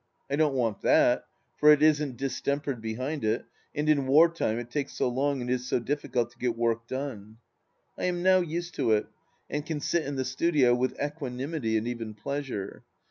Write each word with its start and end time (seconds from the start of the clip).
I 0.31 0.35
don't 0.35 0.55
want 0.55 0.81
that, 0.81 1.25
for 1.57 1.71
it 1.71 1.83
isn't 1.83 2.17
distempered 2.17 2.81
behind 2.81 3.23
it, 3.23 3.45
and 3.75 3.87
in 3.87 4.07
war 4.07 4.29
time 4.33 4.57
it 4.57 4.71
takes 4.71 4.93
so 4.93 5.07
long 5.07 5.41
and 5.41 5.47
is 5.47 5.67
so 5.67 5.77
difficult 5.77 6.31
to 6.31 6.39
get 6.39 6.57
work 6.57 6.87
done. 6.87 7.37
I 7.99 8.05
am 8.05 8.23
now 8.23 8.39
used 8.39 8.73
to 8.77 8.93
it, 8.93 9.05
and 9.47 9.63
can 9.63 9.79
sit 9.79 10.03
in 10.07 10.15
the 10.15 10.25
studio 10.25 10.73
with 10.73 10.97
equani 10.97 11.47
mity 11.47 11.77
and 11.77 11.87
even 11.87 12.15
pleasure. 12.15 12.83